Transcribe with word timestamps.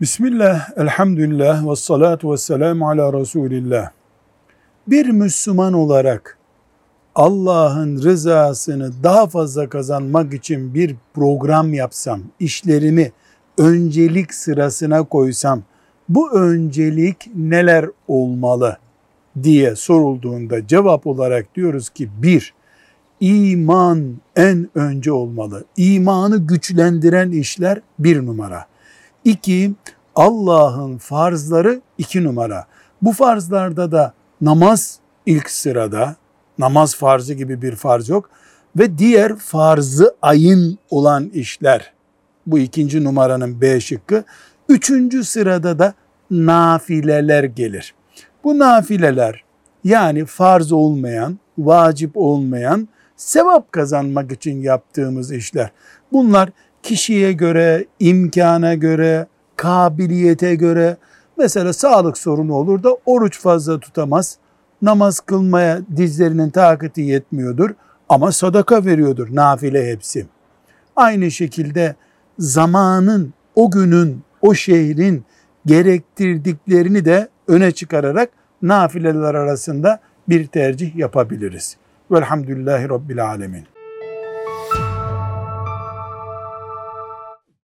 Bismillah, 0.00 0.70
elhamdülillah 0.76 1.70
ve 1.70 1.76
salatu 1.76 2.32
ve 2.32 2.36
selamu 2.36 2.88
ala 2.88 3.12
Resulillah. 3.12 3.90
Bir 4.86 5.08
Müslüman 5.08 5.72
olarak 5.72 6.38
Allah'ın 7.14 8.02
rızasını 8.02 8.92
daha 9.02 9.26
fazla 9.26 9.68
kazanmak 9.68 10.34
için 10.34 10.74
bir 10.74 10.96
program 11.14 11.74
yapsam, 11.74 12.20
işlerimi 12.40 13.12
öncelik 13.58 14.34
sırasına 14.34 15.02
koysam, 15.02 15.62
bu 16.08 16.32
öncelik 16.32 17.30
neler 17.36 17.86
olmalı 18.08 18.78
diye 19.42 19.76
sorulduğunda 19.76 20.66
cevap 20.66 21.06
olarak 21.06 21.54
diyoruz 21.54 21.90
ki 21.90 22.10
bir, 22.22 22.54
iman 23.20 24.16
en 24.36 24.68
önce 24.74 25.12
olmalı. 25.12 25.64
İmanı 25.76 26.46
güçlendiren 26.46 27.30
işler 27.30 27.80
bir 27.98 28.26
numara. 28.26 28.73
İki, 29.24 29.74
Allah'ın 30.14 30.98
farzları 30.98 31.80
iki 31.98 32.24
numara. 32.24 32.66
Bu 33.02 33.12
farzlarda 33.12 33.92
da 33.92 34.12
namaz 34.40 34.98
ilk 35.26 35.50
sırada, 35.50 36.16
namaz 36.58 36.96
farzı 36.96 37.34
gibi 37.34 37.62
bir 37.62 37.76
farz 37.76 38.08
yok. 38.08 38.30
Ve 38.76 38.98
diğer 38.98 39.36
farzı 39.36 40.14
ayın 40.22 40.78
olan 40.90 41.28
işler, 41.28 41.92
bu 42.46 42.58
ikinci 42.58 43.04
numaranın 43.04 43.60
B 43.60 43.80
şıkkı. 43.80 44.24
Üçüncü 44.68 45.24
sırada 45.24 45.78
da 45.78 45.94
nafileler 46.30 47.44
gelir. 47.44 47.94
Bu 48.44 48.58
nafileler 48.58 49.44
yani 49.84 50.24
farz 50.24 50.72
olmayan, 50.72 51.38
vacip 51.58 52.10
olmayan, 52.14 52.88
sevap 53.16 53.72
kazanmak 53.72 54.32
için 54.32 54.62
yaptığımız 54.62 55.32
işler. 55.32 55.70
Bunlar 56.12 56.50
kişiye 56.84 57.32
göre, 57.32 57.84
imkana 58.00 58.74
göre, 58.74 59.26
kabiliyete 59.56 60.54
göre 60.54 60.96
mesela 61.38 61.72
sağlık 61.72 62.18
sorunu 62.18 62.54
olur 62.54 62.82
da 62.82 62.96
oruç 63.06 63.40
fazla 63.40 63.80
tutamaz. 63.80 64.36
Namaz 64.82 65.20
kılmaya 65.20 65.80
dizlerinin 65.96 66.50
takati 66.50 67.00
yetmiyordur 67.00 67.70
ama 68.08 68.32
sadaka 68.32 68.84
veriyordur 68.84 69.28
nafile 69.30 69.92
hepsi. 69.92 70.26
Aynı 70.96 71.30
şekilde 71.30 71.94
zamanın, 72.38 73.34
o 73.54 73.70
günün, 73.70 74.22
o 74.42 74.54
şehrin 74.54 75.24
gerektirdiklerini 75.66 77.04
de 77.04 77.28
öne 77.48 77.72
çıkararak 77.72 78.30
nafileler 78.62 79.34
arasında 79.34 80.00
bir 80.28 80.46
tercih 80.46 80.96
yapabiliriz. 80.96 81.76
Velhamdülillahi 82.10 82.88
Rabbil 82.88 83.26
Alemin. 83.26 83.73